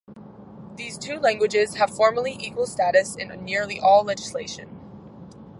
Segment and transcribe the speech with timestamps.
[0.77, 4.79] These two languages have formally equal status in nearly all legislation.